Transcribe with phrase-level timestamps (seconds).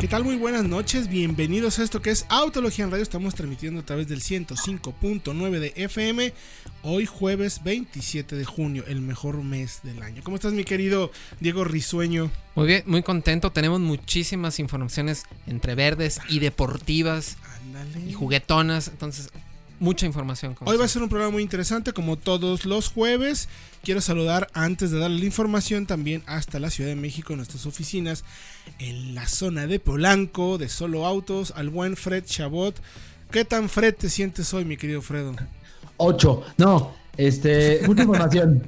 [0.00, 0.24] ¿Qué tal?
[0.24, 3.02] Muy buenas noches, bienvenidos a esto que es Autología en Radio.
[3.02, 6.32] Estamos transmitiendo a través del 105.9 de FM.
[6.82, 10.22] Hoy jueves 27 de junio, el mejor mes del año.
[10.24, 11.10] ¿Cómo estás mi querido
[11.40, 12.30] Diego Risueño?
[12.54, 13.52] Muy bien, muy contento.
[13.52, 18.00] Tenemos muchísimas informaciones entre verdes y deportivas Ándale.
[18.08, 18.88] y juguetonas.
[18.88, 19.28] Entonces,
[19.80, 20.54] mucha información.
[20.64, 23.48] Hoy va a ser un programa muy interesante, como todos los jueves.
[23.82, 28.24] Quiero saludar antes de darle la información también hasta la Ciudad de México, nuestras oficinas
[28.78, 32.76] en la zona de Polanco, de Solo Autos, al buen Fred Chabot.
[33.30, 35.34] ¿Qué tan Fred te sientes hoy, mi querido Fredo?
[35.96, 36.42] 8.
[36.58, 38.62] No, este, mucha información.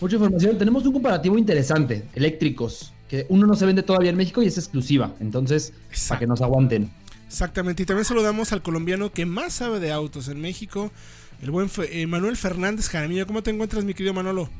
[0.00, 0.58] mucha información.
[0.58, 4.56] Tenemos un comparativo interesante, eléctricos, que uno no se vende todavía en México y es
[4.58, 5.12] exclusiva.
[5.20, 6.08] Entonces, Exacto.
[6.08, 6.90] para que nos aguanten.
[7.32, 10.92] Exactamente, y también saludamos al colombiano que más sabe de autos en México,
[11.40, 13.26] el buen eh, Manuel Fernández Jaramillo.
[13.26, 14.50] ¿Cómo te encuentras, mi querido Manolo?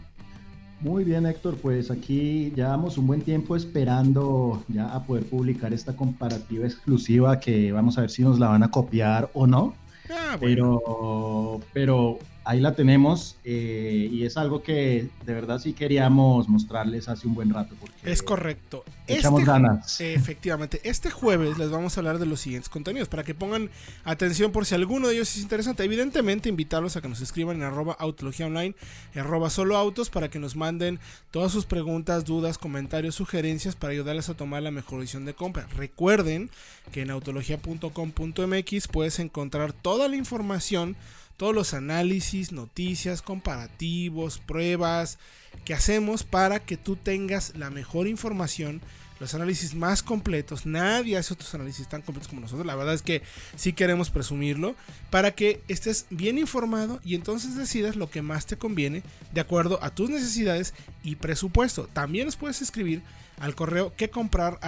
[0.80, 5.94] Muy bien, Héctor, pues aquí llevamos un buen tiempo esperando ya a poder publicar esta
[5.94, 9.74] comparativa exclusiva que vamos a ver si nos la van a copiar o no,
[10.10, 10.80] Ah, bueno.
[10.82, 17.08] pero, pero ahí la tenemos eh, y es algo que de verdad sí queríamos mostrarles
[17.08, 17.74] hace un buen rato.
[17.80, 18.84] Porque Es correcto.
[19.06, 20.00] Echamos Este- ganas.
[20.00, 23.70] Efectivamente, este jueves les vamos a hablar de los siguientes contenidos para que pongan
[24.04, 25.84] atención por si alguno de ellos es interesante.
[25.84, 28.74] Evidentemente, invitarlos a que nos escriban en arroba autología online,
[29.14, 30.98] arroba solo autos, para que nos manden
[31.30, 35.66] todas sus preguntas, dudas, comentarios, sugerencias para ayudarles a tomar la mejor decisión de compra.
[35.76, 36.50] Recuerden
[36.92, 40.96] que en autología.com.mx puedes encontrar toda la información,
[41.42, 45.18] todos los análisis, noticias, comparativos, pruebas
[45.64, 48.80] que hacemos para que tú tengas la mejor información
[49.18, 50.66] los análisis más completos.
[50.66, 52.64] Nadie hace otros análisis tan completos como nosotros.
[52.64, 53.22] La verdad es que
[53.56, 54.76] sí queremos presumirlo
[55.10, 59.02] para que estés bien informado y entonces decidas lo que más te conviene
[59.32, 61.88] de acuerdo a tus necesidades y presupuesto.
[61.92, 63.02] También nos puedes escribir
[63.40, 64.60] al correo que comprar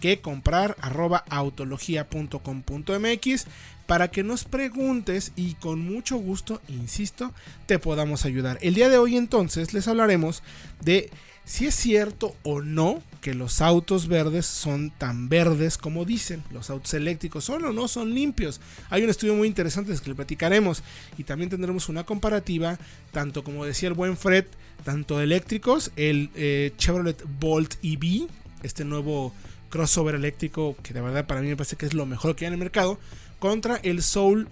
[0.00, 3.46] que comprar arroba autología.com.mx
[3.86, 7.32] para que nos preguntes y con mucho gusto, insisto,
[7.66, 8.58] te podamos ayudar.
[8.62, 10.44] El día de hoy entonces les hablaremos
[10.80, 11.10] de
[11.44, 16.44] si es cierto o no que los autos verdes son tan verdes como dicen.
[16.52, 18.60] Los autos eléctricos son o no son limpios.
[18.88, 20.84] Hay un estudio muy interesante que le platicaremos
[21.18, 22.78] y también tendremos una comparativa,
[23.10, 24.44] tanto como decía el buen Fred,
[24.84, 28.28] tanto eléctricos, el eh, Chevrolet Bolt EV,
[28.62, 29.32] este nuevo
[29.70, 32.48] crossover eléctrico que de verdad para mí me parece que es lo mejor que hay
[32.48, 32.98] en el mercado,
[33.38, 34.48] contra el Soul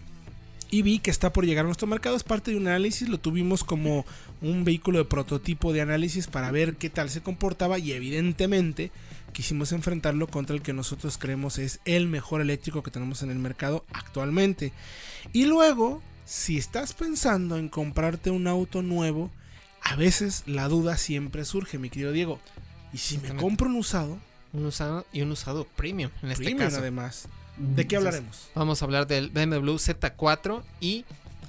[0.71, 2.17] EV que está por llegar a nuestro mercado.
[2.17, 4.05] Es parte de un análisis, lo tuvimos como
[4.41, 8.91] un vehículo de prototipo de análisis para ver qué tal se comportaba y evidentemente
[9.33, 13.39] quisimos enfrentarlo contra el que nosotros creemos es el mejor eléctrico que tenemos en el
[13.39, 14.73] mercado actualmente.
[15.33, 19.31] Y luego, si estás pensando en comprarte un auto nuevo,
[19.83, 22.41] a veces la duda siempre surge, mi querido Diego.
[22.93, 24.19] ¿Y si me compro un usado?
[24.53, 26.79] Un usado y un usado premium, en este Premium, caso.
[26.79, 27.29] además.
[27.57, 28.49] ¿De qué hablaremos?
[28.55, 31.05] Vamos a hablar del BMW Z4 y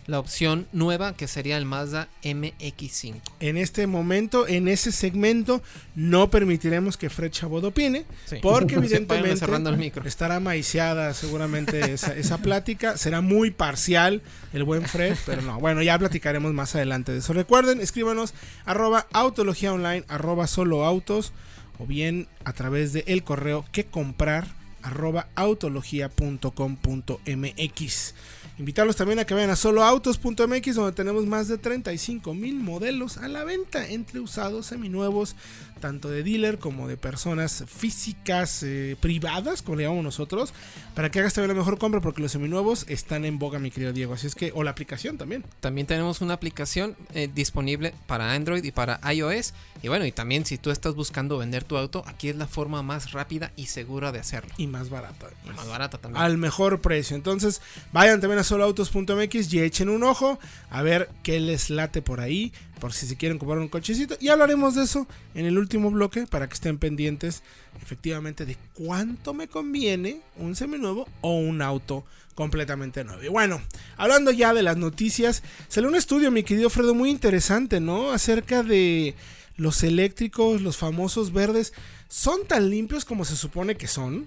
[0.08, 3.22] la opción nueva que sería el Mazda MX5.
[3.42, 5.62] En este momento, en ese segmento,
[5.94, 8.38] no permitiremos que Fred Chabot opine, Sí.
[8.42, 10.04] porque evidentemente cerrando el micro.
[10.08, 12.98] estará maiciada seguramente esa, esa plática.
[12.98, 15.60] Será muy parcial el buen Fred, pero no.
[15.60, 17.34] Bueno, ya platicaremos más adelante de eso.
[17.34, 18.34] Recuerden, escríbanos
[18.66, 21.34] arroba autología online, arroba solo autos,
[21.80, 28.14] o bien a través de el correo que comprar arroba autología.com.mx.
[28.60, 33.30] Invitarlos también a que vayan a soloautos.mx donde tenemos más de 35 mil modelos a
[33.30, 35.38] la venta entre usados, seminuevos,
[35.80, 40.54] tanto de dealer como de personas físicas eh, privadas, como le llamamos nosotros,
[40.94, 43.94] para que hagas también la mejor compra porque los seminuevos están en boga, mi querido
[43.94, 44.14] Diego.
[44.14, 45.46] Así es que, o la aplicación también.
[45.62, 49.54] También tenemos una aplicación eh, disponible para Android y para iOS.
[49.82, 52.84] Y bueno, y también si tú estás buscando vender tu auto, aquí es la forma
[52.84, 54.54] más rápida y segura de hacerlo.
[54.58, 55.28] Y más barata.
[55.46, 56.24] Y más barata también.
[56.24, 57.16] al mejor precio.
[57.16, 57.62] Entonces,
[57.92, 60.40] vayan también a soloautos.mx y echen un ojo
[60.70, 64.16] a ver qué les late por ahí, por si se quieren comprar un cochecito.
[64.20, 67.44] Y hablaremos de eso en el último bloque para que estén pendientes
[67.82, 72.06] efectivamente de cuánto me conviene un seminuevo o un auto
[72.36, 73.22] completamente nuevo.
[73.22, 73.62] Y bueno,
[73.98, 78.12] hablando ya de las noticias, salió un estudio, mi querido Fredo, muy interesante, ¿no?
[78.12, 79.14] Acerca de
[79.58, 81.74] los eléctricos, los famosos verdes,
[82.08, 84.26] ¿son tan limpios como se supone que son?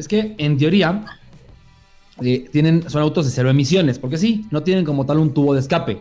[0.00, 1.04] Es que en teoría
[2.50, 5.60] tienen, son autos de cero emisiones, porque sí, no tienen como tal un tubo de
[5.60, 6.00] escape.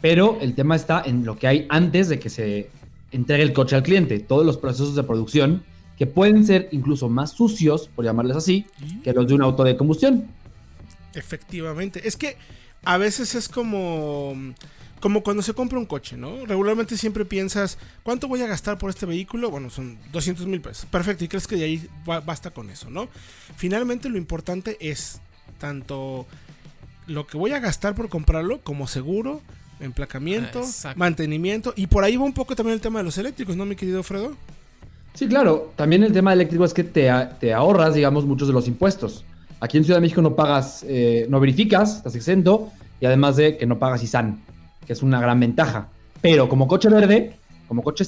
[0.00, 2.70] Pero el tema está en lo que hay antes de que se
[3.12, 4.18] entregue el coche al cliente.
[4.18, 5.62] Todos los procesos de producción
[5.98, 8.64] que pueden ser incluso más sucios, por llamarles así,
[9.04, 10.26] que los de un auto de combustión.
[11.12, 12.08] Efectivamente.
[12.08, 12.38] Es que
[12.84, 14.34] a veces es como
[15.00, 16.44] como cuando se compra un coche, ¿no?
[16.46, 19.50] Regularmente siempre piensas, ¿cuánto voy a gastar por este vehículo?
[19.50, 20.86] Bueno, son 200 mil pesos.
[20.86, 23.08] Perfecto, y crees que de ahí basta con eso, ¿no?
[23.56, 25.20] Finalmente lo importante es
[25.58, 26.26] tanto
[27.06, 29.40] lo que voy a gastar por comprarlo como seguro,
[29.80, 30.62] emplacamiento,
[30.96, 33.76] mantenimiento, y por ahí va un poco también el tema de los eléctricos, ¿no, mi
[33.76, 34.34] querido Fredo?
[35.14, 35.72] Sí, claro.
[35.74, 37.10] También el tema eléctrico es que te,
[37.40, 39.24] te ahorras, digamos, muchos de los impuestos.
[39.60, 42.70] Aquí en Ciudad de México no pagas, eh, no verificas, estás exento,
[43.00, 44.40] y además de que no pagas ISAN,
[44.86, 45.88] que es una gran ventaja.
[46.20, 47.34] Pero como coche verde,
[47.66, 48.04] como coche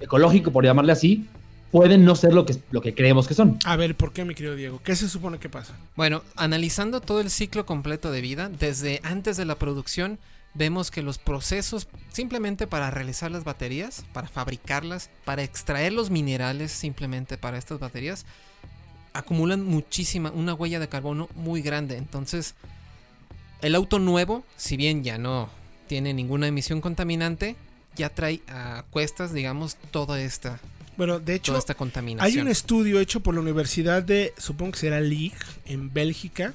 [0.00, 1.26] ecológico, por llamarle así,
[1.70, 3.58] pueden no ser lo que, lo que creemos que son.
[3.64, 4.80] A ver, ¿por qué, mi querido Diego?
[4.84, 5.74] ¿Qué se supone que pasa?
[5.96, 10.18] Bueno, analizando todo el ciclo completo de vida, desde antes de la producción,
[10.54, 16.72] vemos que los procesos simplemente para realizar las baterías, para fabricarlas, para extraer los minerales
[16.72, 18.26] simplemente para estas baterías,
[19.12, 21.96] acumulan muchísima, una huella de carbono muy grande.
[21.96, 22.54] Entonces,
[23.60, 25.48] el auto nuevo, si bien ya no
[25.86, 27.56] tiene ninguna emisión contaminante,
[27.96, 30.60] ya trae a cuestas, digamos, toda esta.
[30.96, 32.26] Bueno, de hecho, esta contaminación.
[32.26, 36.54] hay un estudio hecho por la Universidad de, supongo que será League, en Bélgica,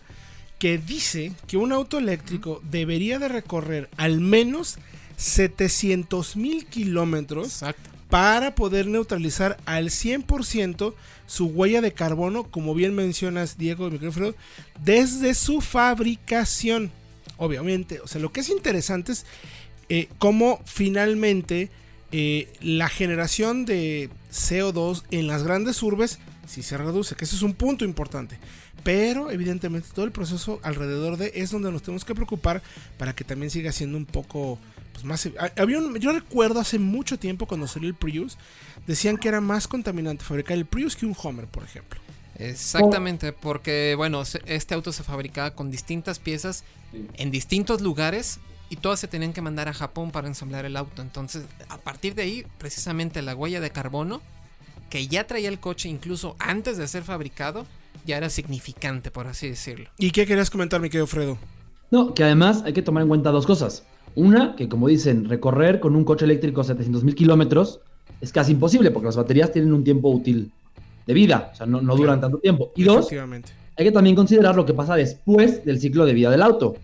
[0.60, 4.78] que dice que un auto eléctrico debería de recorrer al menos
[5.18, 7.64] 700 mil kilómetros
[8.10, 10.94] para poder neutralizar al 100%
[11.26, 14.34] su huella de carbono, como bien mencionas Diego micrófono,
[14.84, 16.92] desde su fabricación.
[17.38, 19.26] Obviamente, o sea, lo que es interesante es
[19.90, 21.70] eh, cómo finalmente
[22.12, 27.42] eh, la generación de CO2 en las grandes urbes si se reduce, que ese es
[27.42, 28.40] un punto importante.
[28.84, 32.64] Pero evidentemente todo el proceso alrededor de es donde nos tenemos que preocupar
[32.98, 34.58] para que también siga siendo un poco
[35.02, 35.30] pues, más...
[35.58, 38.38] Había yo recuerdo hace mucho tiempo cuando salió el Prius,
[38.88, 42.00] decían que era más contaminante fabricar el Prius que un Homer, por ejemplo.
[42.40, 46.64] Exactamente, porque bueno, este auto se fabricaba con distintas piezas
[47.16, 48.40] en distintos lugares
[48.70, 51.02] y todas se tenían que mandar a Japón para ensamblar el auto.
[51.02, 54.22] Entonces, a partir de ahí, precisamente la huella de carbono
[54.90, 57.66] que ya traía el coche incluso antes de ser fabricado,
[58.06, 59.90] ya era significante, por así decirlo.
[59.98, 61.38] ¿Y qué querías comentar, mi querido Fredo?
[61.92, 63.84] No, que además hay que tomar en cuenta dos cosas.
[64.18, 67.82] Una, que como dicen, recorrer con un coche eléctrico 700 mil kilómetros
[68.20, 70.52] es casi imposible porque las baterías tienen un tiempo útil
[71.06, 72.72] de vida, o sea, no, duran tanto tiempo.
[72.76, 76.42] Y dos, hay que también considerar lo que pasa después del ciclo de vida del
[76.42, 76.78] auto,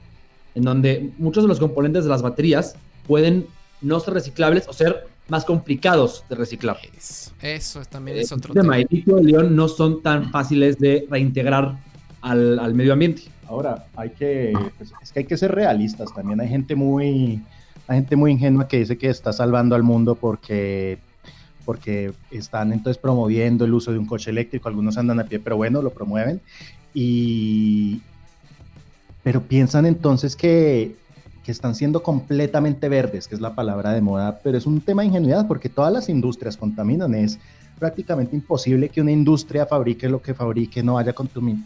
[0.54, 2.76] en donde muchos de los componentes de las baterías
[3.08, 3.48] pueden
[3.82, 6.78] no ser reciclables o ser más complicados de reciclar.
[7.42, 8.78] Eso, también es otro tema.
[8.78, 11.80] El litio y león no son tan fáciles de reintegrar
[12.22, 13.24] al, medio ambiente.
[13.54, 16.14] Ahora, hay que, pues, es que hay que ser realistas.
[16.14, 17.42] También hay gente muy,
[17.88, 20.98] hay gente muy ingenua que dice que está salvando al mundo porque
[21.66, 25.56] porque están entonces promoviendo el uso de un coche eléctrico, algunos andan a pie, pero
[25.56, 26.42] bueno, lo promueven.
[26.94, 28.02] Y,
[29.24, 30.96] pero piensan entonces que
[31.44, 35.02] que están siendo completamente verdes, que es la palabra de moda, pero es un tema
[35.02, 37.14] de ingenuidad porque todas las industrias contaminan.
[37.14, 37.38] Es
[37.80, 41.16] prácticamente imposible que una industria fabrique lo que fabrique, no vaya a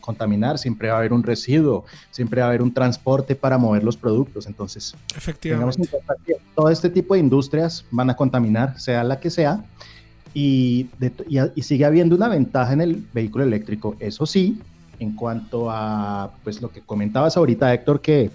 [0.02, 3.84] contaminar, siempre va a haber un residuo, siempre va a haber un transporte para mover
[3.84, 4.48] los productos.
[4.48, 5.90] Entonces, efectivamente,
[6.56, 9.64] todo este tipo de industrias van a contaminar, sea la que sea,
[10.34, 10.90] y,
[11.56, 14.60] y sigue habiendo una ventaja en el vehículo eléctrico, eso sí,
[15.00, 18.32] en cuanto a pues lo que comentabas ahorita, Héctor, que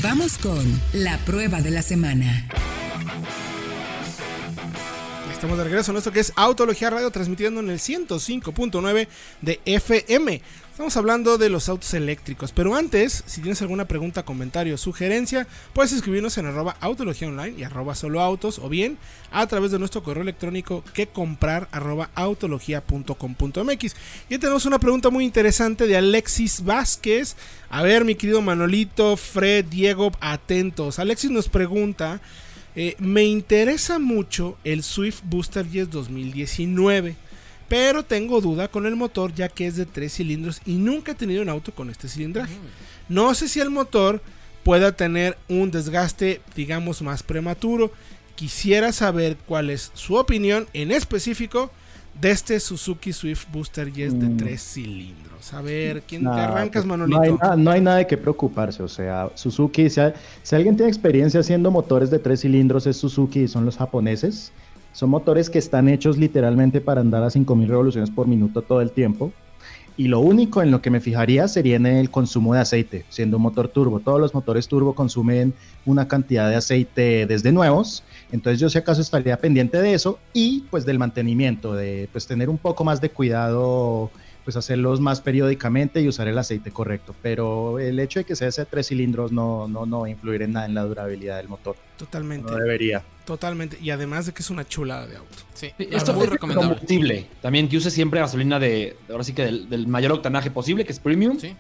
[0.08, 2.46] Vamos con la prueba de la semana.
[5.36, 9.08] Estamos de regreso en esto que es Autología Radio, transmitiendo en el 105.9
[9.42, 10.42] de FM.
[10.72, 15.92] Estamos hablando de los autos eléctricos, pero antes, si tienes alguna pregunta, comentario, sugerencia, puedes
[15.92, 18.98] escribirnos en arroba autología online y arroba solo autos, o bien
[19.30, 23.96] a través de nuestro correo electrónico que comprar arroba autología.com.mx.
[24.30, 27.36] Y tenemos una pregunta muy interesante de Alexis Vázquez.
[27.70, 30.98] A ver, mi querido Manolito, Fred, Diego, atentos.
[30.98, 32.22] Alexis nos pregunta...
[32.76, 37.16] Eh, me interesa mucho el Swift Booster Yes 2019,
[37.70, 41.16] pero tengo duda con el motor ya que es de 3 cilindros y nunca he
[41.16, 42.54] tenido un auto con este cilindraje.
[43.08, 44.22] No sé si el motor
[44.64, 47.94] pueda tener un desgaste, digamos, más prematuro.
[48.36, 51.72] Quisiera saber cuál es su opinión en específico
[52.20, 55.54] de este Suzuki Swift Booster Yes de 3 cilindros.
[55.54, 57.18] A ver, ¿quién te arrancas, pues, Manolito?
[57.18, 58.82] No hay, nada, no hay nada de qué preocuparse.
[58.82, 60.02] O sea, Suzuki, si,
[60.42, 64.52] si, alguien tiene experiencia haciendo motores de tres cilindros, es Suzuki y son los japoneses.
[64.94, 68.92] Son motores que están hechos literalmente para andar a 5000 revoluciones por minuto todo el
[68.92, 69.34] tiempo.
[69.98, 73.38] Y lo único en lo que me fijaría sería en el consumo de aceite, siendo
[73.38, 74.02] un motor turbo.
[74.02, 75.54] Todos los motores turbo consumen
[75.86, 78.04] una cantidad de aceite desde nuevos.
[78.32, 82.50] Entonces yo si acaso estaría pendiente de eso y pues del mantenimiento, de pues tener
[82.50, 84.12] un poco más de cuidado,
[84.44, 87.16] pues hacerlos más periódicamente y usar el aceite correcto.
[87.22, 90.42] Pero el hecho de que sea ese tres cilindros no, no, no va a influir
[90.44, 91.76] en nada en la durabilidad del motor.
[91.98, 92.52] Totalmente.
[92.52, 93.04] No debería.
[93.26, 93.78] Totalmente.
[93.82, 95.38] Y además de que es una chulada de auto.
[95.54, 96.70] Sí, Esto muy es recomendable.
[96.76, 97.28] combustible.
[97.42, 100.92] También que use siempre gasolina de, ahora sí que del, del mayor octanaje posible, que
[100.92, 101.40] es premium.
[101.40, 101.56] Sí.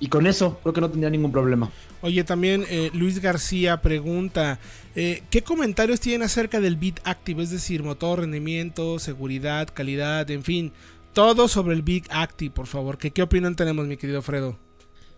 [0.00, 1.70] Y con eso creo que no tendría ningún problema.
[2.02, 4.60] Oye, también eh, Luis García pregunta,
[4.94, 7.42] eh, ¿qué comentarios tienen acerca del Bit Active?
[7.42, 10.72] Es decir, motor, rendimiento, seguridad, calidad, en fin,
[11.12, 12.96] todo sobre el Big Active, por favor.
[12.96, 14.56] ¿Qué, qué opinión tenemos, mi querido Fredo?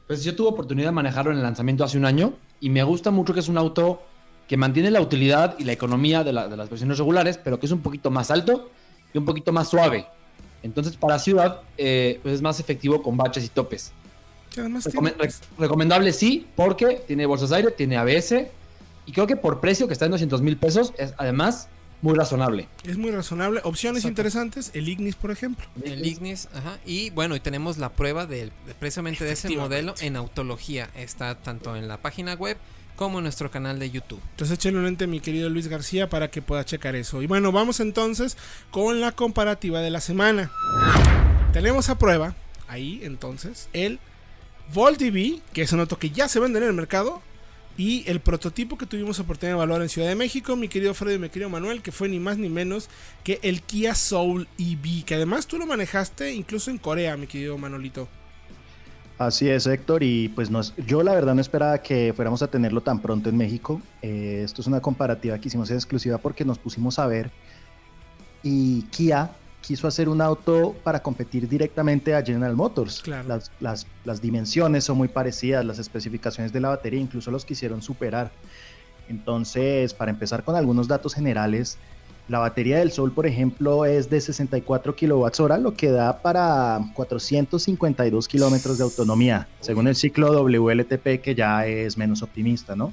[0.07, 3.11] Pues yo tuve oportunidad de manejarlo en el lanzamiento hace un año y me gusta
[3.11, 4.03] mucho que es un auto
[4.49, 7.67] que mantiene la utilidad y la economía de, la- de las versiones regulares, pero que
[7.67, 8.71] es un poquito más alto
[9.13, 10.07] y un poquito más suave.
[10.63, 13.93] Entonces para ciudad eh, pues es más efectivo con baches y topes.
[14.55, 18.49] Que además Recome- tiene- rec- recomendable sí, porque tiene bolsas de aire, tiene ABS
[19.07, 21.69] y creo que por precio que está en 200 mil pesos es además
[22.03, 22.67] muy razonable.
[22.85, 23.61] es muy razonable.
[23.65, 24.09] Opciones Exacto.
[24.11, 25.67] interesantes, el Ignis, por ejemplo.
[25.85, 26.79] El Ignis, ajá.
[26.87, 30.89] Y bueno, y tenemos la prueba del, de- precisamente de ese modelo en autología.
[30.97, 32.57] Está tanto en la página web
[32.97, 34.21] como en nuestro canal de YouTube.
[34.31, 37.23] Entonces échale un lente, mi querido Luis García, para que pueda checar eso.
[37.23, 38.37] Y bueno, vamos entonces
[38.71, 40.51] con la comparativa de la semana.
[41.53, 42.35] Tenemos a prueba,
[42.69, 43.99] ahí entonces, el
[44.73, 47.23] Volt EV, que es un auto que ya se vende en el mercado,
[47.77, 51.15] y el prototipo que tuvimos oportunidad de evaluar en Ciudad de México, mi querido Freddy
[51.15, 52.89] y mi querido Manuel, que fue ni más ni menos
[53.25, 57.57] que el Kia Soul EV, que además tú lo manejaste incluso en Corea, mi querido
[57.59, 58.09] Manolito.
[59.19, 62.81] Así es, Héctor, y pues no yo la verdad no esperaba que fuéramos a tenerlo
[62.81, 63.83] tan pronto en México.
[64.03, 67.31] Eh, esto es una comparativa que hicimos en exclusiva porque nos pusimos a ver
[68.43, 69.31] y Kia
[69.61, 73.01] quiso hacer un auto para competir directamente a General Motors.
[73.03, 73.29] Claro.
[73.29, 77.83] Las, las- las dimensiones son muy parecidas, las especificaciones de la batería incluso los quisieron
[77.83, 78.31] superar.
[79.09, 81.79] Entonces, para empezar con algunos datos generales,
[82.29, 88.29] la batería del Sol, por ejemplo, es de 64 kWh, lo que da para 452
[88.29, 92.93] kilómetros de autonomía, según el ciclo WLTP, que ya es menos optimista, ¿no?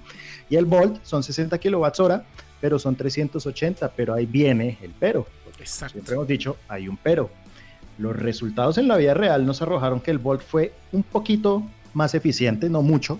[0.49, 2.21] Y el Volt son 60 kWh,
[2.59, 5.27] pero son 380, pero ahí viene el pero.
[5.59, 5.93] Exacto.
[5.93, 7.29] Siempre hemos dicho, hay un pero.
[7.97, 12.13] Los resultados en la vida real nos arrojaron que el Volt fue un poquito más
[12.13, 13.19] eficiente, no mucho,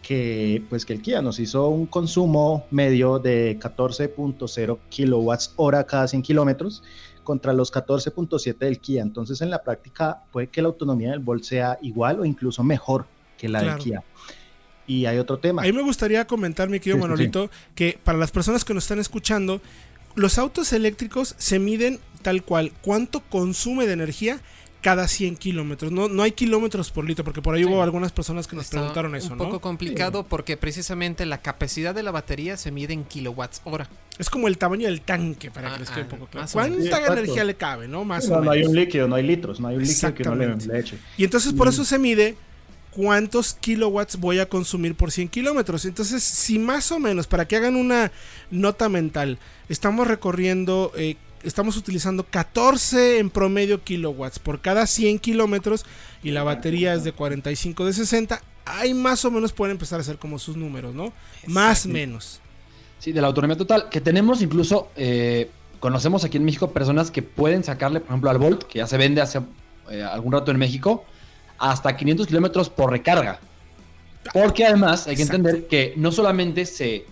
[0.00, 6.06] que pues que el Kia nos hizo un consumo medio de 14.0 kilowatts hora cada
[6.06, 6.82] 100 kilómetros
[7.24, 9.02] contra los 14.7 del Kia.
[9.02, 13.06] Entonces en la práctica puede que la autonomía del Volt sea igual o incluso mejor
[13.38, 13.74] que la Claro.
[13.74, 14.02] del Kia.
[14.86, 15.62] Y hay otro tema.
[15.62, 18.84] Ahí me gustaría comentar, mi querido Sí, sí, Manolito, que para las personas que nos
[18.84, 19.60] están escuchando,
[20.14, 24.40] los autos eléctricos se miden tal cual cuánto consume de energía
[24.80, 25.92] cada 100 kilómetros.
[25.92, 27.68] No, no hay kilómetros por litro, porque por ahí Sí.
[27.68, 29.44] hubo algunas personas que nos Está preguntaron eso, un ¿no?
[29.44, 33.88] poco complicado porque precisamente la capacidad de la batería se mide en kilowatts hora.
[34.18, 36.48] Es como el tamaño del tanque, para Ah, que les quede un ah, poco claro.
[36.52, 36.52] menos.
[36.88, 38.04] ¿Cuánta Sí, energía le cabe, no?
[38.04, 38.70] Más no, o no hay menos.
[38.70, 40.98] un líquido, no hay litros, no hay un líquido que uno le, le eche.
[41.16, 41.70] Y entonces por Mm.
[41.70, 42.36] eso se mide
[42.94, 45.84] cuántos kilowatts voy a consumir por 100 kilómetros.
[45.84, 48.12] Entonces, si más o menos, para que hagan una
[48.50, 55.84] nota mental, estamos recorriendo, eh, estamos utilizando 14 en promedio kilowatts por cada 100 kilómetros
[56.22, 60.02] y la batería es de 45 de 60, ahí más o menos pueden empezar a
[60.02, 61.12] hacer como sus números, ¿no?
[61.46, 62.40] Más menos.
[62.98, 67.22] Sí, de la autonomía total, que tenemos incluso, eh, conocemos aquí en México personas que
[67.22, 69.40] pueden sacarle, por ejemplo, al Volt, que ya se vende hace
[69.90, 71.04] eh, algún rato en México,
[71.62, 73.38] hasta 500 kilómetros por recarga.
[74.32, 77.06] Porque además hay que entender que no solamente se,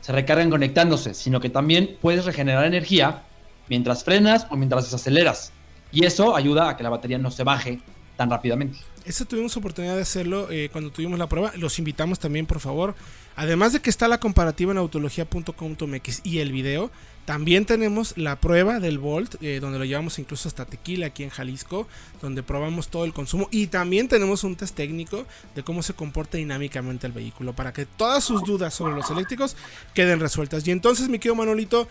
[0.00, 3.22] se recargan conectándose, sino que también puedes regenerar energía
[3.68, 5.52] mientras frenas o mientras desaceleras.
[5.92, 7.80] Y eso ayuda a que la batería no se baje
[8.16, 8.78] tan rápidamente.
[9.04, 11.52] Esa tuvimos oportunidad de hacerlo eh, cuando tuvimos la prueba.
[11.56, 12.94] Los invitamos también, por favor.
[13.34, 16.90] Además de que está la comparativa en autología.com.mx y el video,
[17.24, 21.30] también tenemos la prueba del Volt, eh, donde lo llevamos incluso hasta Tequila aquí en
[21.30, 21.86] Jalisco,
[22.20, 23.48] donde probamos todo el consumo.
[23.50, 27.86] Y también tenemos un test técnico de cómo se comporta dinámicamente el vehículo, para que
[27.86, 29.56] todas sus dudas sobre los eléctricos
[29.94, 30.66] queden resueltas.
[30.66, 31.88] Y entonces, mi querido Manolito,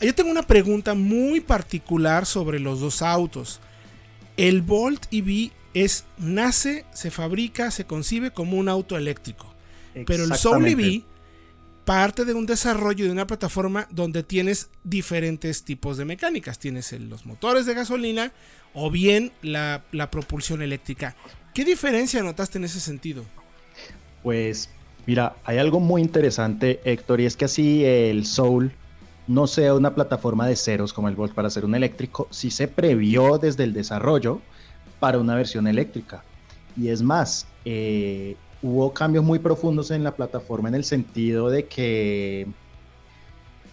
[0.00, 3.60] yo tengo una pregunta muy particular sobre los dos autos.
[4.36, 9.52] El Volt EV es nace, se fabrica, se concibe como un auto eléctrico.
[10.06, 11.02] Pero el Soul EV
[11.84, 16.58] parte de un desarrollo de una plataforma donde tienes diferentes tipos de mecánicas.
[16.58, 18.32] Tienes los motores de gasolina
[18.74, 21.16] o bien la, la propulsión eléctrica.
[21.54, 23.24] ¿Qué diferencia notaste en ese sentido?
[24.22, 24.70] Pues
[25.06, 28.72] mira, hay algo muy interesante, Héctor, y es que así el Soul
[29.26, 32.68] no sea una plataforma de ceros como el Volt para hacer un eléctrico, sí se
[32.68, 34.40] previó desde el desarrollo
[35.02, 36.22] para una versión eléctrica.
[36.76, 41.66] Y es más, eh, hubo cambios muy profundos en la plataforma en el sentido de
[41.66, 42.46] que,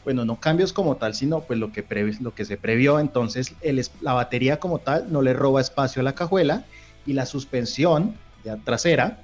[0.03, 1.86] bueno, no cambios como tal, sino pues lo que,
[2.19, 3.53] lo que se previó, entonces
[4.01, 6.65] la batería como tal no le roba espacio a la cajuela
[7.05, 9.19] y la suspensión de trasera,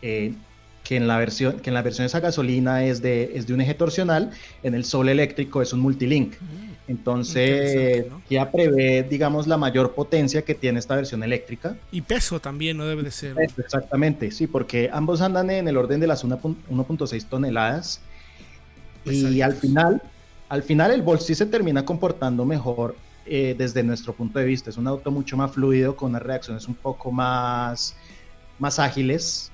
[0.00, 0.34] eh,
[0.84, 3.54] que en la versión que en la versión de esa gasolina es de, es de
[3.54, 4.30] un eje torsional,
[4.62, 6.40] en el sol eléctrico es un multilink.
[6.40, 6.71] Mm.
[6.88, 11.76] Entonces, ya prevé, digamos, la mayor potencia que tiene esta versión eléctrica.
[11.92, 13.36] Y peso también, no debe de ser.
[13.40, 18.00] exactamente, sí, porque ambos andan en el orden de las 1.6 toneladas.
[19.04, 20.02] Y al final,
[20.48, 22.96] al final el Volt sí se termina comportando mejor
[23.26, 24.70] eh, desde nuestro punto de vista.
[24.70, 27.96] Es un auto mucho más fluido, con unas reacciones un poco más,
[28.58, 29.52] más ágiles,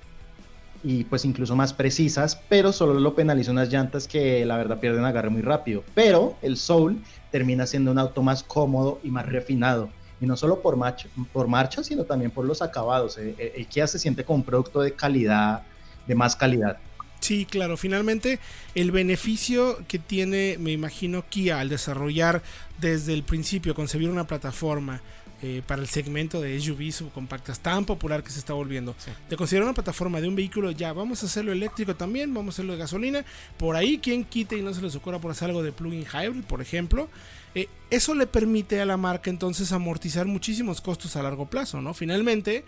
[0.83, 5.05] y pues incluso más precisas, pero solo lo penaliza unas llantas que la verdad pierden
[5.05, 5.83] agarre muy rápido.
[5.95, 9.91] Pero el Soul termina siendo un auto más cómodo y más refinado.
[10.21, 13.19] Y no solo por, marcha, por marcha, sino también por los acabados.
[13.19, 15.62] El, Kia se siente como un producto de calidad,
[16.07, 16.79] de más calidad.
[17.21, 18.38] Sí, claro, finalmente
[18.75, 22.43] el beneficio que tiene, me imagino, Kia al desarrollar
[22.81, 25.03] desde el principio, concebir una plataforma,
[25.42, 28.96] eh, para el segmento de SUV subcompactas tan popular que se está volviendo.
[29.31, 32.57] De considerar una plataforma de un vehículo, ya vamos a hacerlo eléctrico también, vamos a
[32.57, 33.24] hacerlo de gasolina.
[33.57, 36.44] Por ahí, quien quite y no se les ocurra por hacer algo de plug-in hybrid,
[36.44, 37.09] por ejemplo.
[37.55, 41.94] Eh, eso le permite a la marca entonces amortizar muchísimos costos a largo plazo, ¿no?
[41.94, 42.64] Finalmente,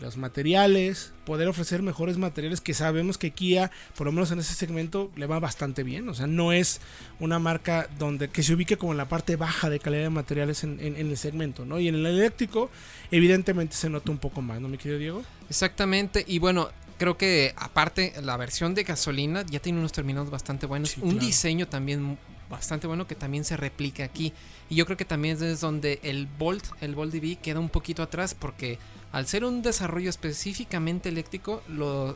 [0.00, 4.54] los materiales, poder ofrecer mejores materiales que sabemos que Kia, por lo menos en ese
[4.54, 6.08] segmento, le va bastante bien.
[6.08, 6.80] O sea, no es
[7.20, 10.64] una marca donde que se ubique como en la parte baja de calidad de materiales
[10.64, 11.78] en, el segmento, ¿no?
[11.78, 12.70] Y en el eléctrico,
[13.10, 15.22] evidentemente se nota un poco más, ¿no, mi querido Diego?
[15.48, 20.66] Exactamente, y bueno, creo que aparte la versión de gasolina ya tiene unos terminados bastante
[20.66, 22.18] buenos, un diseño también
[22.52, 24.32] bastante bueno que también se replica aquí.
[24.72, 28.02] Y yo creo que también es donde el Bolt, el Bolt DB queda un poquito
[28.02, 28.78] atrás porque
[29.12, 31.62] al ser un desarrollo específicamente eléctrico,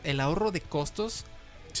[0.03, 1.25] el ahorro de costos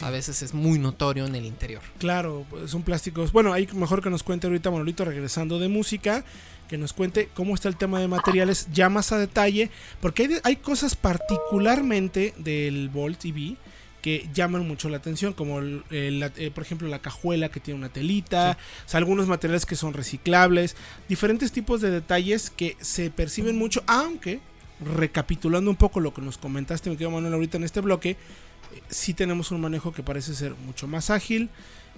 [0.03, 1.81] a veces es muy notorio en el interior.
[1.97, 3.31] Claro, son plásticos.
[3.31, 6.23] Bueno, hay mejor que nos cuente ahorita Manolito regresando de música,
[6.69, 10.57] que nos cuente cómo está el tema de materiales ya más a detalle, porque hay,
[10.57, 13.57] cosas particularmente del Volt EV
[14.07, 15.59] que llaman mucho la atención, como
[15.91, 18.57] eh, por ejemplo la cajuela que tiene una telita,
[18.93, 20.77] algunos materiales que son reciclables,
[21.09, 24.39] diferentes tipos de detalles que se perciben mucho, aunque
[24.95, 28.15] recapitulando un poco lo que nos comentaste, me quedo Manuel ahorita en este bloque, eh,
[28.87, 31.49] sí tenemos un manejo que parece ser mucho más ágil,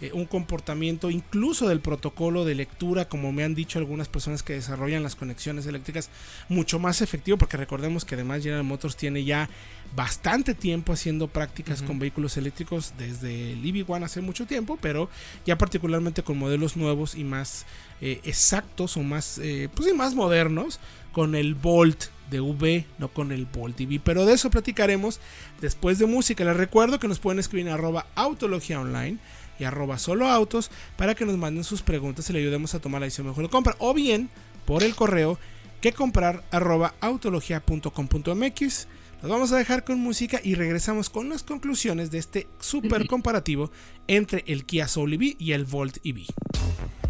[0.01, 4.53] eh, un comportamiento incluso del protocolo de lectura, como me han dicho algunas personas que
[4.53, 6.09] desarrollan las conexiones eléctricas,
[6.47, 9.49] mucho más efectivo, porque recordemos que además General Motors tiene ya
[9.95, 15.09] bastante tiempo haciendo prácticas con vehículos eléctricos desde el EV1 hace mucho tiempo, pero
[15.45, 17.65] ya particularmente con modelos nuevos y más
[17.99, 19.41] eh, exactos o más,
[19.75, 20.79] pues más modernos,
[21.11, 23.99] con el Volt de V, no con el Volt TV.
[24.01, 25.19] Pero de eso platicaremos
[25.61, 26.43] después de música.
[26.43, 29.17] Les recuerdo que nos pueden escribir en arroba autología online
[29.59, 33.01] y arroba solo autos para que nos manden sus preguntas y le ayudemos a tomar
[33.01, 33.75] la decisión mejor de compra.
[33.79, 34.29] O bien
[34.65, 35.37] por el correo
[35.81, 38.87] que comprar arroba autologia.com.mx.
[39.21, 43.69] Nos vamos a dejar con música y regresamos con las conclusiones de este super comparativo
[44.07, 46.25] entre el Kia Soul EV y el Volt EV.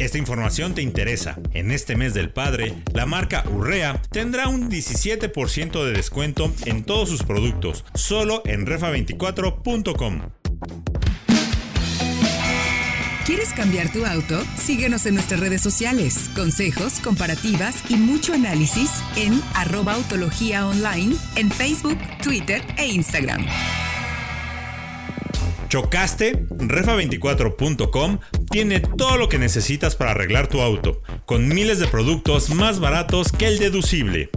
[0.00, 1.38] Esta información te interesa.
[1.52, 7.10] En este mes del padre, la marca Urrea tendrá un 17% de descuento en todos
[7.10, 10.22] sus productos, solo en refa24.com.
[13.30, 14.42] ¿Quieres cambiar tu auto?
[14.56, 16.28] Síguenos en nuestras redes sociales.
[16.34, 23.46] Consejos, comparativas y mucho análisis en arroba autología online en Facebook, Twitter e Instagram.
[25.68, 26.44] ¿Chocaste?
[26.48, 28.18] Refa24.com
[28.50, 33.30] tiene todo lo que necesitas para arreglar tu auto, con miles de productos más baratos
[33.30, 34.30] que el deducible.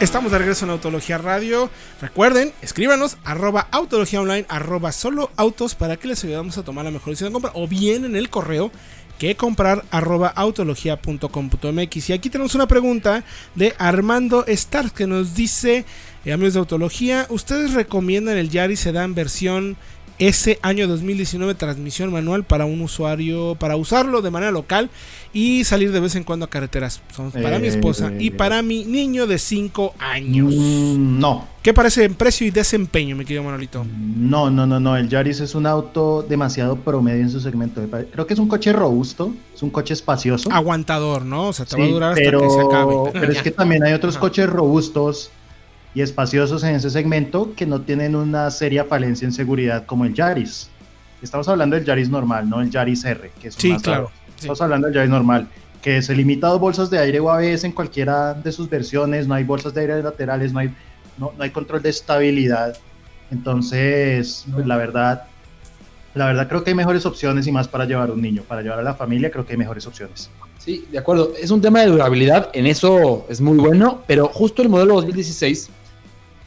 [0.00, 1.68] Estamos de regreso en Autología Radio.
[2.00, 6.90] Recuerden, escríbanos arroba autología online, arroba solo autos para que les ayudamos a tomar la
[6.90, 7.52] mejor decisión de compra.
[7.54, 8.72] O bien en el correo
[9.18, 12.08] que comprar arroba autología.com.mx.
[12.08, 15.84] Y aquí tenemos una pregunta de Armando Stark que nos dice,
[16.24, 19.76] eh, amigos de Autología, ¿ustedes recomiendan el Yaris Sedan versión
[20.20, 24.90] ese año 2019 transmisión manual para un usuario, para usarlo de manera local
[25.32, 27.00] y salir de vez en cuando a carreteras.
[27.16, 30.54] Son para mi esposa y para mi niño de 5 años.
[30.54, 31.48] Mm, no.
[31.62, 33.84] ¿Qué parece en precio y desempeño, mi querido Manolito?
[33.84, 34.96] No, no, no, no.
[34.96, 37.82] El Yaris es un auto demasiado promedio en su segmento.
[38.12, 40.50] Creo que es un coche robusto, es un coche espacioso.
[40.52, 41.48] Aguantador, ¿no?
[41.48, 42.94] O sea, te va a durar hasta pero, que se acabe.
[43.12, 45.30] pero es que también hay otros coches robustos
[45.94, 50.14] y espaciosos en ese segmento que no tienen una seria falencia en seguridad como el
[50.14, 50.68] Yaris.
[51.22, 54.04] Estamos hablando del Yaris normal, no el Yaris R, que es un Sí, más claro.
[54.04, 54.12] raro.
[54.36, 55.48] Estamos hablando del Yaris normal,
[55.82, 59.26] que se limita a dos bolsas de aire o ABS en cualquiera de sus versiones,
[59.26, 60.74] no hay bolsas de aire laterales, no hay,
[61.18, 62.76] no, no hay control de estabilidad.
[63.30, 65.24] Entonces, pues, la verdad,
[66.14, 68.62] la verdad creo que hay mejores opciones y más para llevar a un niño, para
[68.62, 70.30] llevar a la familia creo que hay mejores opciones.
[70.58, 71.32] Sí, de acuerdo.
[71.40, 75.70] Es un tema de durabilidad, en eso es muy bueno, pero justo el modelo 2016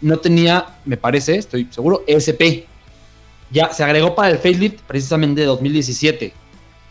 [0.03, 2.65] no tenía, me parece, estoy seguro, ESP.
[3.49, 6.33] Ya se agregó para el facelift precisamente de 2017.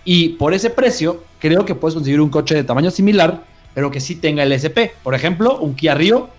[0.04, 3.44] Y por ese precio, creo que puedes conseguir un coche de tamaño similar,
[3.74, 4.92] pero que sí tenga el ESP.
[5.02, 6.30] Por ejemplo, un Kia Rio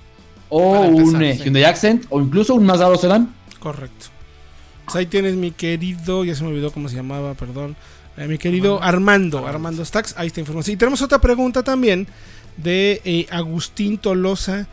[0.50, 1.44] o empezar, un eh, sí.
[1.44, 3.34] Hyundai Accent o incluso un Mazda 2 Sedan.
[3.60, 4.08] Correcto.
[4.86, 7.76] Pues ahí tienes mi querido, ya se me olvidó cómo se llamaba, perdón.
[8.18, 10.76] Eh, mi querido Armando, Armando Stacks, ahí está información.
[10.76, 12.08] Y tenemos otra pregunta también
[12.58, 14.68] de eh, Agustín Tolosa.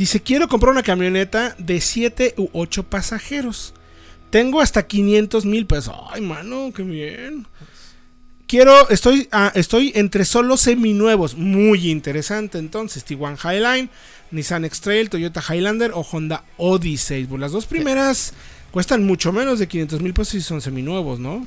[0.00, 3.74] Dice, quiero comprar una camioneta de 7 u 8 pasajeros.
[4.30, 5.94] Tengo hasta 500 mil pesos.
[6.10, 7.46] Ay, mano, qué bien.
[8.46, 11.36] Quiero, estoy, ah, estoy entre solo seminuevos.
[11.36, 13.04] Muy interesante entonces.
[13.04, 13.90] Tiguan Highline,
[14.30, 17.26] Nissan X-Trail, Toyota Highlander o Honda Odyssey.
[17.26, 18.32] Pues las dos primeras
[18.70, 21.46] cuestan mucho menos de 500 mil pesos y son seminuevos, ¿no?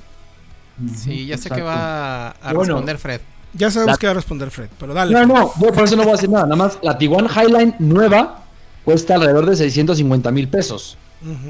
[0.96, 1.56] Sí, ya sé Exacto.
[1.56, 2.74] que va a Bueno.
[2.76, 3.22] responder Fred.
[3.56, 5.12] Ya sabemos La- que va a responder Fred, pero dale.
[5.14, 6.44] No, no, yo por eso no voy a decir nada.
[6.46, 8.43] Nada más la Tiguan Highline nueva
[8.86, 10.98] cuesta alrededor de 650 mil pesos.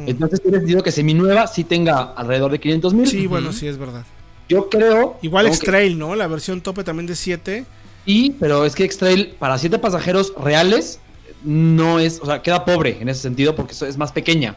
[0.05, 3.07] Entonces tiene sentido que seminueva sí tenga alrededor de 500 mil.
[3.07, 4.03] Sí, bueno, sí, es verdad.
[4.47, 5.17] Yo creo.
[5.23, 6.15] Igual tengo que- X-Trail, ¿no?
[6.15, 7.65] La versión tope también de 7.
[8.05, 10.99] Sí, pero es que X-Trail para siete pasajeros reales
[11.43, 14.55] no es, o sea, queda pobre en ese sentido porque es más pequeña.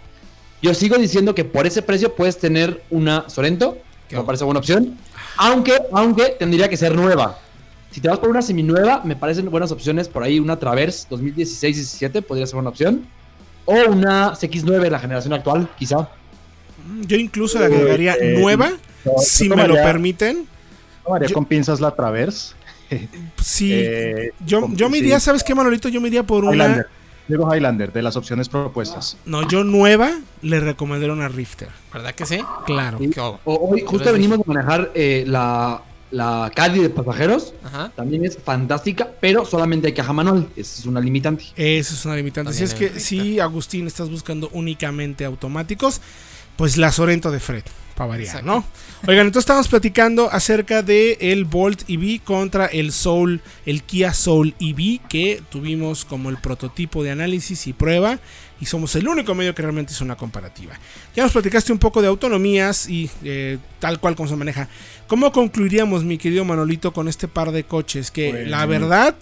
[0.61, 4.61] Yo sigo diciendo que por ese precio puedes tener una Sorento, que me parece buena
[4.61, 4.99] opción,
[5.39, 7.39] aunque, aunque tendría que ser nueva.
[7.91, 12.23] Si te vas por una seminueva, me parecen buenas opciones por ahí una Traverse 2016-17
[12.23, 13.07] podría ser una opción.
[13.65, 16.09] O una CX9, la generación actual, quizá.
[17.07, 18.71] Yo incluso le agregaría Eh, nueva,
[19.19, 20.47] si me lo permiten.
[21.05, 22.55] Tomaría Yo- con pinzas la Traverse.
[23.43, 25.05] Sí, Eh, yo, con- yo me sí.
[25.05, 25.89] iría, ¿sabes qué, Manolito?
[25.89, 26.53] Yo me iría por una.
[26.55, 26.87] Highlander.
[27.29, 29.17] Digo Highlander, de las opciones propuestas.
[29.25, 31.69] No, yo nueva le recomendaría una Rifter.
[31.93, 32.39] ¿Verdad que sí?
[32.67, 32.99] Claro.
[33.01, 33.11] Sí.
[33.45, 37.55] Hoy justo venimos de manejar eh, la, la Caddy de pasajeros.
[37.65, 37.93] Ajá.
[37.95, 40.49] También es fantástica, pero solamente hay caja manual.
[40.57, 41.45] Esa es una limitante.
[41.57, 42.53] Eso es una limitante.
[42.53, 46.01] Si También es que si Agustín estás buscando únicamente automáticos,
[46.57, 47.63] pues la Sorento de Fred,
[47.95, 48.47] para variar, Exacto.
[48.47, 48.65] ¿no?
[49.07, 54.55] Oigan, entonces estamos platicando acerca de el Bolt EV contra el Soul, el Kia Soul
[54.59, 58.19] EV que tuvimos como el prototipo de análisis y prueba
[58.61, 60.79] y somos el único medio que realmente hizo una comparativa.
[61.15, 64.69] Ya nos platicaste un poco de autonomías y eh, tal cual como se maneja.
[65.07, 68.11] ¿Cómo concluiríamos, mi querido Manolito, con este par de coches?
[68.11, 69.15] Que la verdad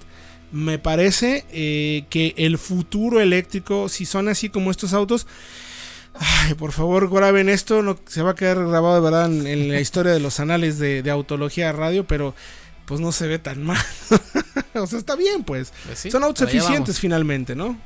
[0.52, 5.26] me parece eh, que el futuro eléctrico, si son así como estos autos,
[6.14, 9.72] ay, por favor graben esto, no, se va a quedar grabado de verdad en, en
[9.72, 12.36] la historia de los anales de, de autología radio, pero
[12.86, 13.82] pues no se ve tan mal.
[14.74, 15.72] o sea, está bien, pues.
[15.86, 17.76] Pues sí, son autos eficientes finalmente, ¿no?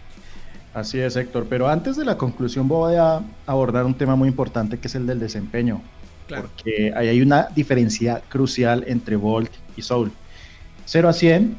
[0.79, 1.47] Así es, Héctor.
[1.49, 5.07] Pero antes de la conclusión voy a abordar un tema muy importante que es el
[5.07, 5.83] del desempeño.
[6.29, 6.49] Claro.
[6.55, 10.13] Porque ahí hay una diferencia crucial entre Volt y Soul.
[10.85, 11.57] 0 a 100,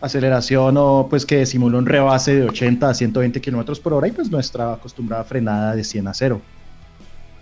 [0.00, 4.12] aceleración o pues que simula un rebase de 80 a 120 kilómetros por hora y
[4.12, 6.40] pues nuestra acostumbrada frenada de 100 a 0.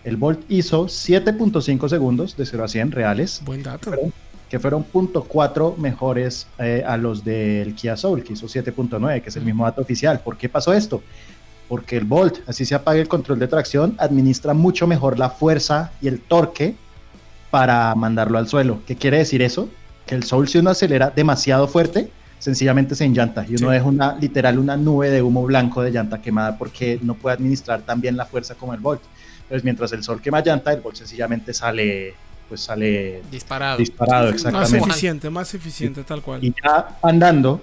[0.05, 3.90] El Volt hizo 7.5 segundos de 0 a 100 reales, Buen dato.
[4.48, 9.37] Que fueron 0.4 mejores eh, a los del Kia Soul, que hizo 7.9, que es
[9.37, 10.20] el mismo dato oficial.
[10.20, 11.02] ¿Por qué pasó esto?
[11.68, 15.90] Porque el Bolt, así se apaga el control de tracción, administra mucho mejor la fuerza
[16.00, 16.76] y el torque
[17.50, 18.80] para mandarlo al suelo.
[18.87, 19.68] ¿Qué quiere decir eso?
[20.06, 23.74] Que el Soul si uno acelera demasiado fuerte, sencillamente se enllanta y uno Sí.
[23.74, 27.80] deja una, literal una nube de humo blanco de llanta quemada porque no puede administrar
[27.82, 29.00] tan bien la fuerza como el Volt.
[29.42, 32.14] Entonces, mientras el sol quema llanta, el Volt sencillamente sale,
[32.48, 33.78] pues sale Disparado.
[33.78, 34.78] disparado, Más exactamente.
[34.78, 36.44] eficiente, más eficiente, tal cual.
[36.44, 37.61] Y ya andando,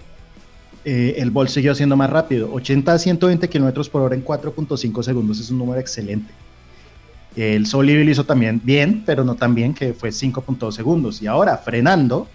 [0.85, 2.51] eh, el Volt siguió siendo más rápido.
[2.53, 6.33] 80 a 120 kilómetros por hora en 4.5 segundos es un número excelente.
[7.35, 11.21] El Soul Evil hizo también bien, pero no tan bien, que fue 5.2 segundos.
[11.21, 12.27] Y ahora, frenando,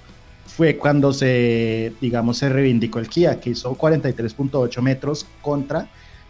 [0.47, 5.89] fue cuando se, digamos, se reivindicó el Kia, que hizo 43.8 metros contra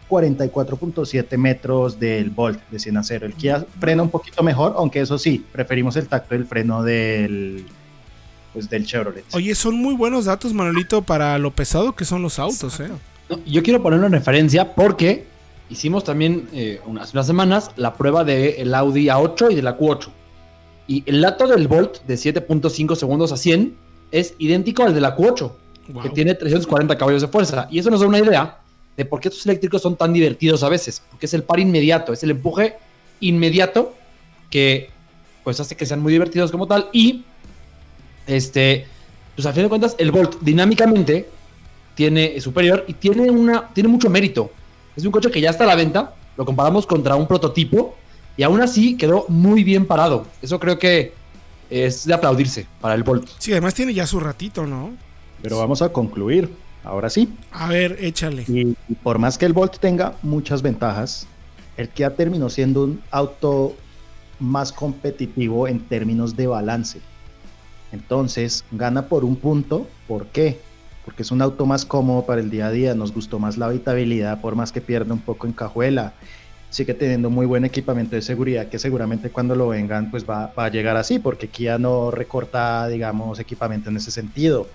[0.09, 3.25] 44.7 metros del Volt de 100 a 0.
[3.27, 7.65] El Kia frena un poquito mejor, aunque eso sí, preferimos el tacto del freno del,
[8.53, 9.23] pues, del Chevrolet.
[9.33, 12.89] Oye, son muy buenos datos, Manolito, para lo pesado que son los autos, ¿eh?
[13.29, 15.27] No, yo quiero ponerlo en referencia porque
[15.69, 20.09] hicimos también eh, unas, unas semanas la prueba del Audi A8 y de la Q8.
[20.87, 23.75] Y el dato del Volt de 7.5 segundos a 100
[24.11, 25.51] es idéntico al de la Q8,
[25.91, 26.03] Wow.
[26.03, 27.67] que tiene 340 caballos de fuerza.
[27.71, 28.59] Y eso nos da una idea
[28.97, 31.01] de por qué estos eléctricos son tan divertidos a veces.
[31.09, 32.75] Porque es el par inmediato, es el empuje
[33.19, 33.95] inmediato
[34.49, 34.89] que
[35.43, 36.89] pues hace que sean muy divertidos como tal.
[36.91, 37.23] Y
[38.27, 38.85] este,
[39.35, 41.29] pues a fin de cuentas, el Volt dinámicamente
[41.95, 44.51] tiene es superior y tiene una tiene mucho mérito.
[44.95, 47.95] Es un coche que ya está a la venta, lo comparamos contra un prototipo
[48.37, 50.25] y aún así quedó muy bien parado.
[50.41, 51.13] Eso creo que
[51.69, 53.27] es de aplaudirse para el Volt.
[53.37, 54.91] Sí, además tiene ya su ratito, ¿no?
[55.41, 56.49] Pero vamos a concluir.
[56.89, 57.31] Ahora sí.
[57.51, 58.45] A ver, échale.
[58.47, 61.27] Y, y por más que el Volt tenga muchas ventajas,
[61.77, 63.75] el Kia terminó siendo un auto
[64.39, 66.99] más competitivo en términos de balance.
[67.91, 69.87] Entonces, gana por un punto.
[70.07, 70.59] ¿Por qué?
[71.05, 72.95] Porque es un auto más cómodo para el día a día.
[72.95, 76.13] Nos gustó más la habitabilidad, por más que pierda un poco en cajuela.
[76.71, 80.65] Sigue teniendo muy buen equipamiento de seguridad que seguramente cuando lo vengan pues va, va
[80.65, 84.67] a llegar así, porque Kia no recorta, digamos, equipamiento en ese sentido.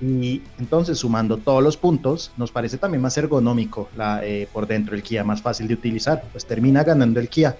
[0.00, 4.94] Y entonces, sumando todos los puntos, nos parece también más ergonómico la, eh, por dentro
[4.94, 6.22] el Kia, más fácil de utilizar.
[6.32, 7.56] Pues termina ganando el Kia,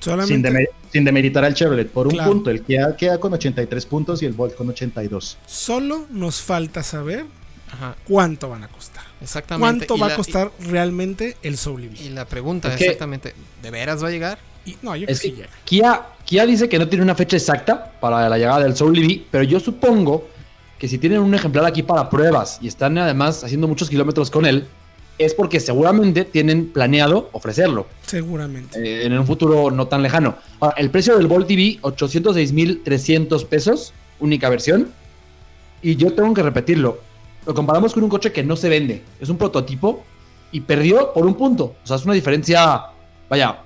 [0.00, 2.32] sin, Solamente, demer- sin demeritar al Chevrolet por un Claro.
[2.32, 2.50] punto.
[2.50, 5.38] El Kia queda con 83 puntos y el Volt con 82.
[5.46, 7.24] solo nos falta saber
[7.70, 9.04] Ajá, cuánto van a costar.
[9.20, 9.86] exactamente.
[9.86, 12.00] ¿Cuánto va la- a costar realmente el Soul EV?
[12.00, 14.38] Y, la pregunta Es que- exactamente, ¿de veras va a llegar?
[14.64, 15.50] Y- no, yo creo Es que sí que llega.
[15.64, 19.26] Kia, Kia dice que no tiene una fecha exacta para la llegada del Soul EV,
[19.30, 20.28] pero yo supongo
[20.78, 24.46] que si tienen un ejemplar aquí para pruebas y están además haciendo muchos kilómetros con
[24.46, 24.66] él,
[25.18, 27.86] es porque seguramente tienen planeado ofrecerlo.
[28.06, 28.78] Seguramente.
[28.78, 30.36] eh, en un futuro no tan lejano.
[30.60, 34.90] Ahora, el precio del Volt TV, 806.300 pesos, única versión.
[35.82, 37.00] Y yo tengo que repetirlo.
[37.46, 39.02] Lo comparamos con un coche que no se vende.
[39.20, 40.04] Es un prototipo
[40.52, 41.74] y perdió por un punto.
[41.82, 42.82] O sea, es una diferencia,
[43.28, 43.60] vaya,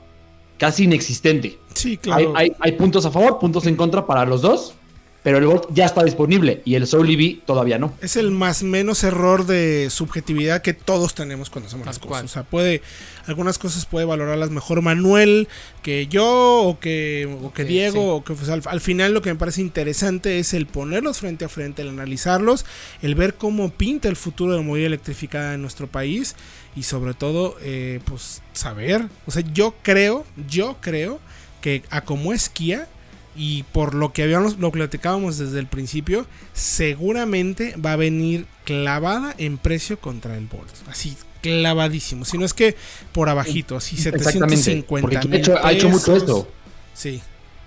[0.59, 1.59] casi inexistente.
[1.75, 2.33] Sí, Hay, claro.
[2.37, 4.75] hay- hay puntos a favor, puntos en contra para los dos.
[5.23, 7.95] Pero el Volt ya está disponible y el Soul EV todavía no.
[8.01, 12.25] Es el más menos error de subjetividad que todos tenemos cuando hacemos las cosas.
[12.25, 12.83] O sea, puede,
[13.27, 15.47] algunas cosas puede valorarlas mejor Manuel
[15.83, 17.93] que yo o que, o que Diego.
[17.93, 18.09] sí.
[18.09, 21.45] O que pues, al, al final lo que me parece interesante es el ponerlos frente
[21.45, 22.67] a frente, el analizarlos,
[23.01, 26.35] el ver cómo pinta el futuro de la movilidad electrificada en nuestro país
[26.75, 29.07] y sobre todo, eh, pues saber.
[29.27, 31.21] O sea, yo creo, yo creo
[31.61, 32.89] que a como es Kia
[33.35, 39.35] y por lo que habíamos lo platicábamos desde el principio, seguramente va a venir clavada
[39.39, 40.69] en precio contra el Volt.
[40.89, 42.25] Así clavadísimo.
[42.25, 42.77] Si no es que
[43.13, 44.57] por abajito, así Exactamente.
[44.57, 46.49] 750 Porque mil ha hecho, ha hecho mucho esto.
[46.95, 47.21] Sí.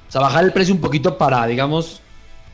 [0.08, 2.01] O sea, bajar el precio un poquito para, digamos,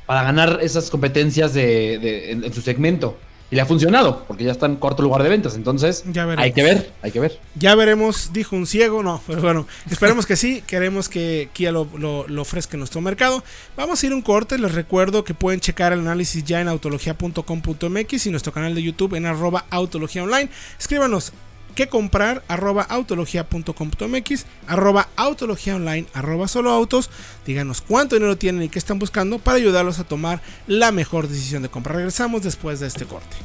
[0.06, 3.18] para ganar esas competencias de, de- en, en su segmento.
[3.52, 5.56] Y le ha funcionado, porque ya está en cuarto lugar de ventas.
[5.56, 7.38] Entonces, Ya hay que ver, hay que ver.
[7.56, 11.86] Ya veremos, dijo un ciego, no, pero bueno, esperemos que sí, queremos que Kia lo,
[11.98, 13.44] lo- lo ofrezca en nuestro mercado.
[13.76, 18.26] Vamos a ir un corte, les recuerdo que pueden checar el análisis ya en autologia.com.mx
[18.26, 20.50] y nuestro canal de YouTube en arroba autología online.
[20.80, 21.34] Escríbanos
[21.72, 27.10] qué comprar, arroba autología.com.mx, arroba autología online, arroba solo autos.
[27.46, 31.64] Díganos cuánto dinero tienen y qué están buscando para ayudarlos a tomar la mejor decisión
[31.64, 31.94] de compra.
[31.94, 33.36] Regresamos después de este corte.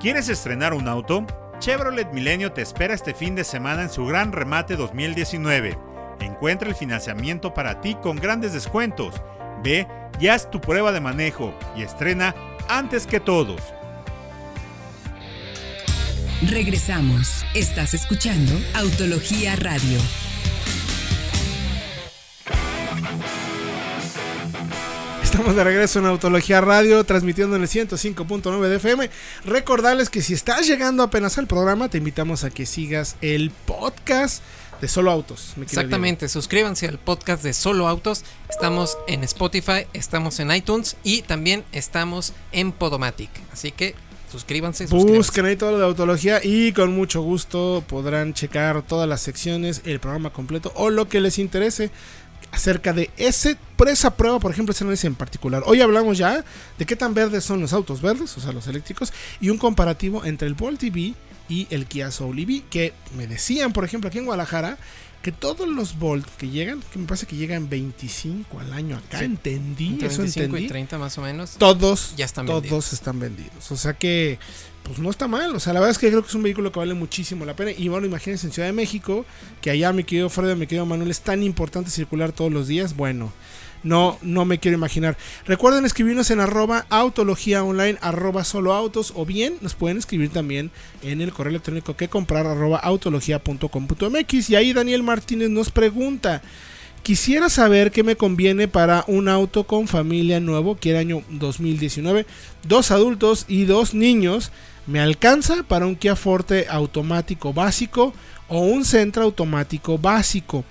[0.00, 1.26] ¿Quieres estrenar un auto?
[1.60, 5.78] Chevrolet Milenio te espera este fin de semana en su gran remate 2019.
[6.18, 9.14] Encuentra el financiamiento para ti con grandes descuentos.
[9.62, 9.86] Ve
[10.18, 12.34] y haz tu prueba de manejo y estrena
[12.68, 13.60] antes que todos.
[16.50, 17.44] Regresamos.
[17.54, 20.00] Estás escuchando Autología Radio.
[25.22, 29.08] Estamos de regreso en Autología Radio, transmitiendo en el 105.9 de FM.
[29.44, 34.42] Recordarles que si estás llegando apenas al programa, te invitamos a que sigas el podcast
[34.80, 35.54] de Solo Autos.
[35.60, 38.24] Exactamente, suscríbanse al podcast de Solo Autos.
[38.50, 43.30] Estamos en Spotify, estamos en iTunes y también estamos en Podomatic.
[43.52, 43.94] Así que
[44.32, 44.86] suscríbanse.
[44.86, 49.82] Busquen ahí todo lo de autología y con mucho gusto podrán checar todas las secciones,
[49.84, 51.90] el programa completo o lo que les interese
[52.50, 55.62] acerca de ese, por esa prueba, por ejemplo, ese análisis en particular.
[55.66, 56.44] Hoy hablamos ya
[56.78, 60.24] de qué tan verdes son los autos verdes, o sea, los eléctricos, y un comparativo
[60.24, 61.14] entre el Volt EV
[61.48, 64.78] y el Kia Soul EV, que me decían, por ejemplo, aquí en Guadalajara,
[65.22, 69.20] que todos los Volt que llegan, que me parece que llegan 25 al año acá,
[69.20, 69.24] Sí.
[69.26, 70.64] entendí, Entre eso 25 entendí.
[70.64, 71.52] y 30 más o menos.
[71.58, 72.92] Todos, Ya están todos vendidos.
[72.92, 73.70] están vendidos.
[73.70, 74.38] O sea que,
[74.82, 75.54] pues no está mal.
[75.54, 77.54] O sea, la verdad es que creo que es un vehículo que vale muchísimo la
[77.54, 77.70] pena.
[77.70, 79.24] Y bueno, imagínense en Ciudad de México,
[79.60, 82.96] que allá mi querido Fred, mi querido Manuel, es tan importante circular todos los días.
[82.96, 83.32] Bueno,
[83.82, 85.16] no, no me quiero imaginar.
[85.46, 90.70] Recuerden escribirnos en arroba autología online, arroba solo autos, o bien nos pueden escribir también
[91.02, 94.50] en el correo electrónico que comprar arroba autología.com.mx.
[94.50, 96.42] Y ahí Daniel Martínez nos pregunta.
[97.02, 102.26] Quisiera saber qué me conviene para un auto con familia nuevo, que era año 2019,
[102.62, 104.52] dos adultos y dos niños.
[104.86, 108.14] ¿Me alcanza para un Kia Forte automático básico
[108.48, 110.64] o un Sentra automático básico?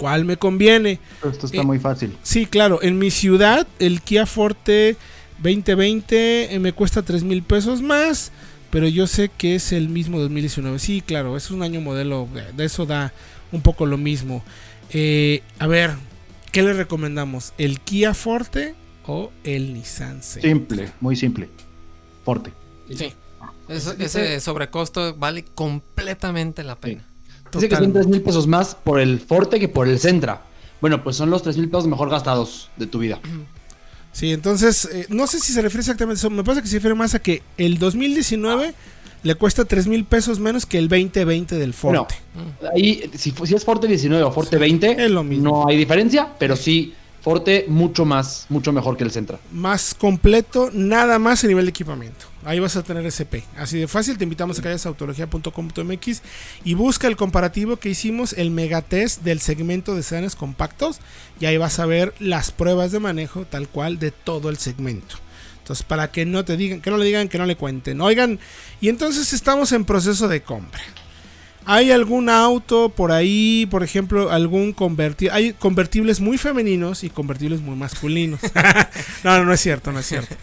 [0.00, 0.98] ¿Cuál me conviene?
[1.30, 2.16] Esto está Eh, muy fácil.
[2.22, 4.96] Sí, claro, en mi ciudad el Kia Forte
[5.42, 8.32] 2020 eh, me cuesta 3 mil pesos más,
[8.70, 10.78] pero yo sé que es el mismo 2019.
[10.78, 13.12] Sí, claro, es un año modelo, eh, de eso da
[13.52, 14.42] un poco lo mismo.
[14.92, 15.90] Eh, a ver,
[16.50, 17.52] ¿qué le recomendamos?
[17.58, 18.74] ¿El Kia Forte
[19.06, 20.48] o el Nissan Sentra?
[20.50, 21.48] Simple, muy simple.
[22.24, 22.52] Forte.
[22.88, 23.12] Sí.
[23.68, 27.04] Eso- ese sobrecosto vale completamente la pena.
[27.52, 27.98] Dice que son Totalmente.
[28.00, 30.42] 3 mil pesos más por el Forte que por el Centra.
[30.80, 33.20] Bueno, pues son los 3 mil pesos mejor gastados de tu vida.
[34.12, 36.30] Sí, entonces, eh, no sé si se refiere exactamente a eso.
[36.30, 38.74] Me parece que se refiere más a que el 2019
[39.22, 42.14] le cuesta 3 mil pesos menos que el 2020 del Forte.
[42.74, 45.64] ahí, si, si es Forte 19 o Forte 20, es lo mismo.
[45.64, 49.38] no hay diferencia, pero sí, Forte mucho más, mucho mejor que el Centra.
[49.52, 52.26] más completo, nada más a nivel de equipamiento.
[52.44, 53.44] Ahí vas a tener SP.
[53.58, 56.22] Así de fácil, te invitamos a que vayas a autología.com.mx
[56.64, 61.00] y busca el comparativo que hicimos, el megatest del segmento de sedanes compactos,
[61.38, 65.16] y ahí vas a ver las pruebas de manejo tal cual de todo el segmento.
[65.58, 68.00] Entonces, para que no te digan, que no le digan, que no le cuenten.
[68.00, 68.40] Oigan,
[68.80, 70.80] y entonces estamos en proceso de compra.
[71.66, 75.32] ¿Hay algún auto por ahí, por ejemplo, algún convertible?
[75.34, 78.40] Hay convertibles muy femeninos y convertibles muy masculinos.
[79.24, 80.34] no, no, no es cierto, no es cierto.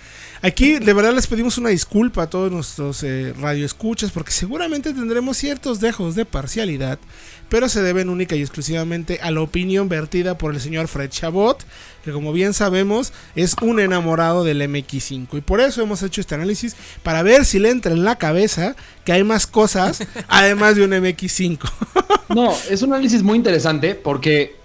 [0.41, 5.37] Aquí de verdad les pedimos una disculpa a todos nuestros eh, radioescuchas porque seguramente tendremos
[5.37, 6.99] ciertos dejos de parcialidad,
[7.49, 11.65] pero se deben única y exclusivamente a la opinión vertida por el señor Fred Chabot,
[12.03, 16.35] que como bien sabemos es un enamorado del MX5 y por eso hemos hecho este
[16.35, 20.83] análisis para ver si le entra en la cabeza que hay más cosas además de
[20.83, 21.59] un MX5.
[22.29, 24.57] No, es un análisis muy interesante porque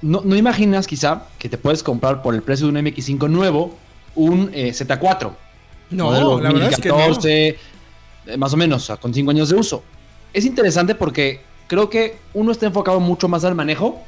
[0.00, 3.78] no, no imaginas quizá que te puedes comprar por el precio de un MX5 nuevo
[4.14, 5.32] un eh, Z4.
[5.90, 6.94] No, modelo la verdad es que no.
[6.96, 7.48] 2014,
[8.26, 9.82] eh, más o menos, o sea, con 5 años de uso.
[10.32, 14.00] Es interesante porque creo que uno está enfocado mucho más al manejo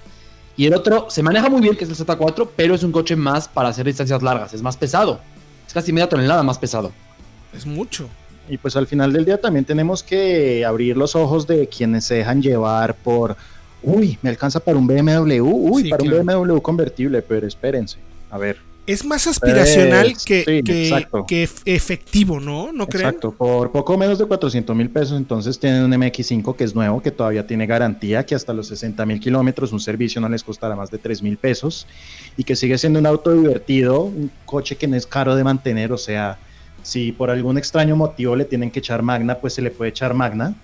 [0.57, 3.17] y el otro se maneja muy bien, que es el Z4, pero es un coche
[3.17, 5.21] más para hacer distancias largas, es más pesado.
[5.67, 6.93] Es casi media tonelada más pesado.
[7.53, 8.09] Es mucho.
[8.49, 12.17] Y pues al final del día también tenemos que abrir los ojos de quienes se
[12.17, 13.37] dejan llevar por,
[13.83, 16.21] uy, me alcanza para un BMW, uy, Sí, para claro.
[16.21, 17.99] un BMW convertible, pero espérense,
[18.31, 18.59] a ver.
[18.87, 21.25] Es más aspiracional que, sí, que- exacto.
[21.27, 22.71] que ef- efectivo, ¿no?
[22.73, 23.07] ¿No creen?
[23.07, 27.01] Exacto, por poco menos de 400 mil pesos, entonces tienen un MX5 que es nuevo,
[27.01, 30.77] que todavía tiene garantía, que hasta los 60 mil kilómetros un servicio no les costará
[30.77, 31.87] más de 3 mil pesos
[32.37, 35.91] y que sigue siendo un auto divertido, un coche que no es caro de mantener,
[35.91, 36.39] o sea,
[36.83, 40.13] si por algún extraño motivo le tienen que echar magna, pues se le puede echar
[40.13, 40.55] magna,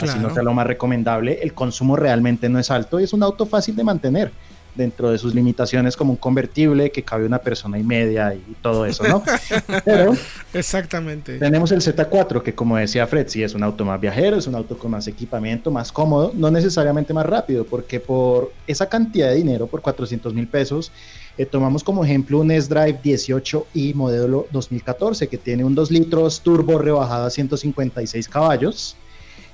[0.00, 3.22] así no sea lo más recomendable, el consumo realmente no es alto y es un
[3.22, 4.32] auto fácil de mantener
[4.78, 8.86] dentro de sus limitaciones como un convertible que cabe una persona y media y todo
[8.86, 9.22] eso, ¿no?
[9.84, 10.14] Pero
[10.54, 11.38] Exactamente.
[11.38, 14.54] tenemos el Z4, que como decía Fred, sí es un auto más viajero, es un
[14.54, 19.34] auto con más equipamiento, más cómodo, no necesariamente más rápido, porque por esa cantidad de
[19.34, 20.92] dinero, por 400 mil pesos,
[21.36, 26.78] eh, tomamos como ejemplo un S-Drive 18i modelo 2014, que tiene un 2 litros turbo
[26.78, 28.96] rebajado a 156 caballos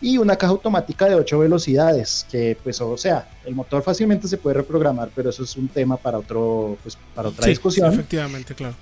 [0.04, 4.36] y una caja automática de 8 velocidades, que pues o sea, el motor fácilmente se
[4.36, 8.54] puede reprogramar, pero eso es un tema para, otro, pues, para otra Sí, discusión efectivamente,
[8.54, 8.74] claro.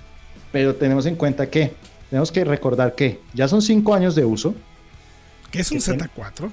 [0.51, 1.73] pero tenemos en cuenta que
[2.09, 4.53] tenemos que recordar que ya son cinco años de uso.
[5.49, 6.03] Que es un ¿Qué tiene?
[6.03, 6.51] Z4.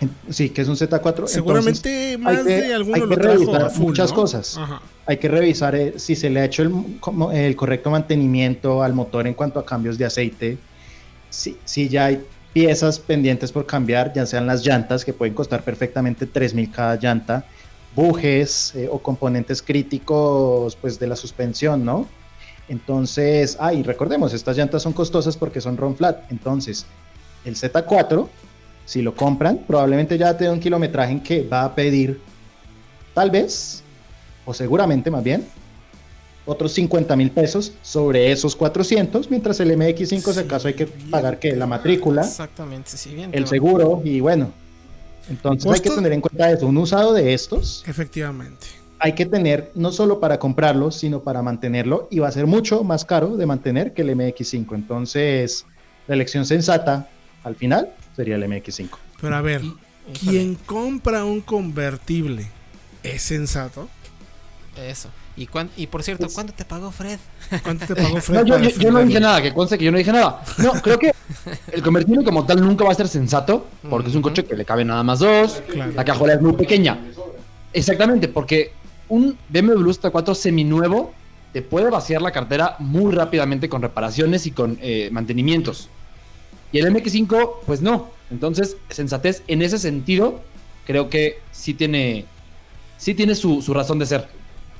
[0.00, 1.26] en- Sí, que es un Z4.
[1.28, 4.16] Seguramente entonces, más que- de alguno hay lo que trajo revisar a full, muchas ¿no?
[4.16, 4.56] cosas.
[4.58, 4.82] Ajá.
[5.06, 8.92] Hay que revisar eh, si se le ha hecho el, como- el correcto mantenimiento al
[8.94, 10.58] motor en cuanto a cambios de aceite.
[11.30, 12.22] Si, si ya hay
[12.58, 17.44] piezas pendientes por cambiar, ya sean las llantas, que pueden costar perfectamente 3.000 cada llanta,
[17.94, 22.08] bujes eh, o componentes críticos pues, de la suspensión, ¿no?
[22.68, 26.24] Entonces, ah, y recordemos, estas llantas son costosas porque son RON flat.
[26.32, 26.84] Entonces,
[27.44, 28.26] el Z4,
[28.84, 32.20] si lo compran, probablemente ya tenga un kilometraje en que va a pedir,
[33.14, 33.84] tal vez,
[34.46, 35.46] o seguramente más bien,
[36.48, 41.38] otros 50 mil pesos sobre esos 400, mientras el MX5, si acaso hay que pagar
[41.38, 43.30] que la matrícula, Exactamente, sí, bien.
[43.32, 44.50] el seguro y bueno.
[45.28, 47.84] Entonces hay que tener en cuenta eso, un usado de estos.
[47.86, 48.66] Efectivamente.
[48.98, 52.82] Hay que tener no solo para comprarlo, sino para mantenerlo y va a ser mucho
[52.82, 54.74] más caro de mantener que el MX5.
[54.74, 55.66] Entonces,
[56.06, 57.10] la elección sensata
[57.44, 58.88] al final sería el MX5.
[59.20, 59.60] Pero a ver,
[60.18, 62.46] ¿quién compra un convertible
[63.02, 63.86] es sensato?
[64.76, 65.10] Eso.
[65.38, 67.18] Y, y por cierto, Pues ¿cuánto te pagó Fred?
[67.62, 68.40] ¿Cuánto te pagó Fred?
[68.40, 70.42] No, yo, para yo- yo no dije nada, que conste que yo no dije nada.
[70.58, 71.12] No, creo que
[71.72, 74.64] el convertible como tal nunca va a ser sensato, porque es un coche que le
[74.64, 75.92] cabe nada más dos, Claro.
[75.94, 76.98] la cajuela es muy pequeña.
[77.72, 78.72] Exactamente, porque
[79.08, 81.12] un BMW Z4 seminuevo
[81.52, 85.88] te puede vaciar la cartera muy rápidamente con reparaciones y con eh, mantenimientos.
[86.72, 88.10] Y el MX5, pues no.
[88.30, 90.40] Entonces, sensatez en ese sentido,
[90.86, 92.26] creo que sí tiene,
[92.98, 94.28] sí tiene su, su razón de ser.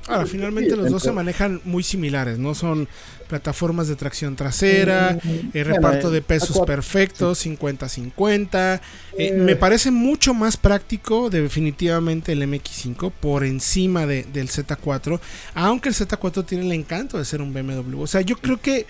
[0.09, 2.55] Ahora, finalmente los dos se manejan muy similares, ¿no?
[2.55, 2.87] Son
[3.27, 5.17] plataformas de tracción trasera,
[5.53, 8.81] eh, reparto de pesos perfectos, 50-50.
[9.17, 15.19] Eh, me parece mucho más práctico definitivamente el MX5 por encima de- del Z4,
[15.53, 18.01] aunque el Z4 tiene el encanto de ser un BMW.
[18.01, 18.87] O sea, yo creo que,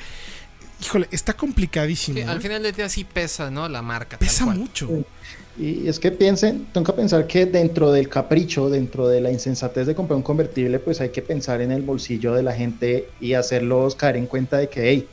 [0.81, 2.15] híjole, está complicadísimo.
[2.17, 2.27] Sí, ¿eh?
[2.27, 3.67] al final del día sí pesa, ¿no?
[3.67, 4.17] La marca.
[4.17, 4.57] tal Pesa cual.
[4.57, 4.89] mucho.
[5.59, 9.87] Y es que piensen, tengo que pensar que dentro del capricho, dentro de la insensatez
[9.87, 13.33] de comprar un convertible, pues hay que pensar en el bolsillo de la gente y
[13.33, 15.07] hacerlos caer en cuenta de que, hey,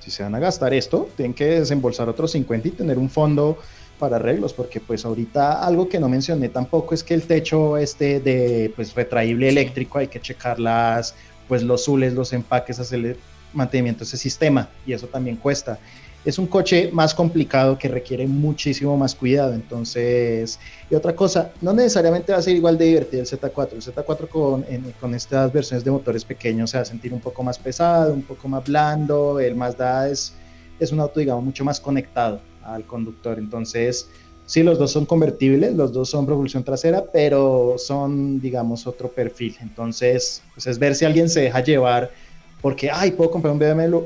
[0.00, 3.58] si se van a gastar esto, tienen que desembolsar otros 50 y tener un fondo
[3.98, 8.18] para arreglos, porque pues ahorita algo que no mencioné tampoco es que el techo este
[8.18, 11.14] de pues retraíble eléctrico hay que checar las
[11.46, 13.16] pues los zules, los empaques, hacerle
[13.52, 15.78] mantenimiento a ese sistema y eso también cuesta
[16.24, 19.54] es un coche más complicado que requiere muchísimo más cuidado.
[19.54, 20.58] Entonces,
[20.88, 23.76] y otra cosa, no necesariamente va a ser igual de divertido el Z4.
[23.76, 27.20] El Z4 con, en- con estas versiones de motores pequeños se va a sentir un
[27.20, 29.40] poco más pesado, un poco más blando.
[29.40, 30.36] El Mazda es,
[30.78, 33.38] es un auto, digamos, mucho más conectado al conductor.
[33.38, 34.08] Entonces,
[34.46, 39.56] sí, los dos son convertibles, los dos son propulsión trasera, pero son, digamos, otro perfil.
[39.60, 42.12] Entonces, pues es ver si alguien se deja llevar
[42.60, 43.98] porque, ay, puedo comprar un BMW,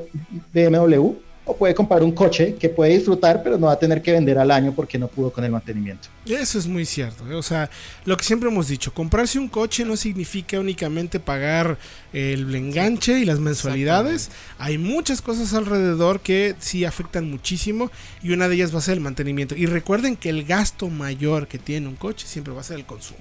[0.51, 4.11] BMW o puede comprar un coche que puede disfrutar, pero no va a tener que
[4.11, 6.09] vender al año porque no pudo con el mantenimiento.
[6.25, 7.29] Eso es muy cierto.
[7.29, 7.35] ¿eh?
[7.35, 7.69] O sea,
[8.05, 11.77] lo que siempre hemos dicho, comprarse un coche no significa únicamente pagar
[12.11, 14.29] el enganche y las mensualidades.
[14.59, 17.89] Hay muchas cosas alrededor que sí afectan muchísimo
[18.21, 19.55] y una de ellas va a ser el mantenimiento.
[19.55, 22.85] Y recuerden que el gasto mayor que tiene un coche siempre va a ser el
[22.85, 23.19] consumo.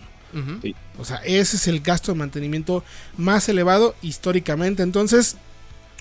[0.98, 2.84] O sea, ese es el gasto de mantenimiento
[3.16, 4.82] más elevado históricamente.
[4.82, 5.36] Entonces,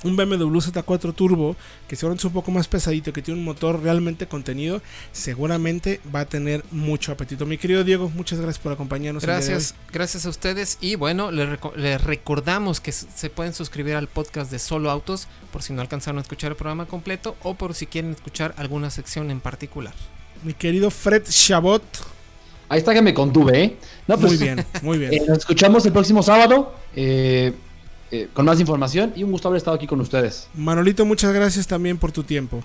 [0.05, 1.55] un BMW Z4 Turbo,
[1.87, 4.81] que seguramente es un poco más pesadito, que tiene un motor realmente contenido,
[5.11, 7.45] seguramente va a tener mucho apetito.
[7.45, 9.23] Mi querido Diego, muchas gracias por acompañarnos.
[9.23, 10.77] Gracias, gracias a ustedes.
[10.81, 15.27] Y bueno, les, reco- les recordamos que se pueden suscribir al podcast de Solo Autos
[15.51, 18.89] por si no alcanzaron a escuchar el programa completo o por si quieren escuchar alguna
[18.89, 19.93] sección en particular.
[20.43, 21.83] Mi querido Fred Chabot,
[22.67, 23.77] Ahí está que me contuve, ¿eh?
[24.07, 25.13] No, pues, muy bien, muy bien.
[25.13, 27.53] eh, nos escuchamos el próximo sábado eh,
[28.11, 30.47] eh, con más información y un gusto haber estado aquí con ustedes.
[30.53, 32.63] Manolito, muchas gracias también por tu tiempo.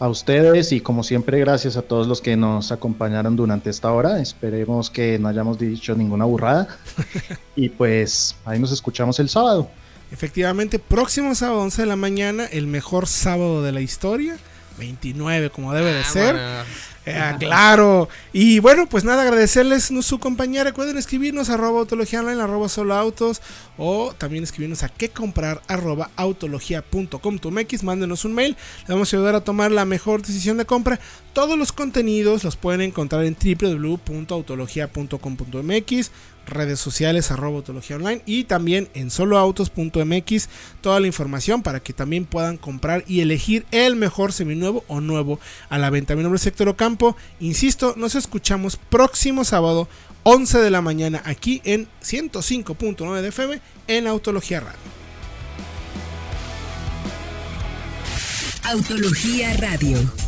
[0.00, 4.20] A ustedes y como siempre gracias a todos los que nos acompañaron durante esta hora.
[4.20, 6.68] Esperemos que no hayamos dicho ninguna burrada.
[7.56, 9.68] y pues ahí nos escuchamos el sábado.
[10.12, 14.38] Efectivamente, próximo sábado 11 de la mañana, el mejor sábado de la historia,
[14.78, 16.36] 29 como debe de ser.
[16.38, 16.64] Ah,
[17.08, 18.08] Eh, claro.
[18.32, 20.64] Y bueno, pues nada, agradecerles su compañía.
[20.64, 23.40] Recuerden escribirnos arroba autología online, arroba solo autos.
[23.76, 27.82] O también escribirnos a qué comprar arroba autología.com.mx.
[27.82, 28.56] Mándenos un mail.
[28.80, 31.00] Les vamos a ayudar a tomar la mejor decisión de compra.
[31.32, 36.10] Todos los contenidos los pueden encontrar en www.autologia.com.mx
[36.48, 40.48] redes sociales arroba autología online y también en soloautos.mx
[40.80, 45.40] toda la información para que también puedan comprar y elegir el mejor seminuevo o nuevo
[45.68, 46.16] a la venta.
[46.16, 49.88] Mi nombre es Héctor Ocampo, insisto, nos escuchamos próximo sábado
[50.24, 54.78] 11 de la mañana aquí en 105.9 de FM en Autología Radio.
[58.64, 60.27] Autología Radio.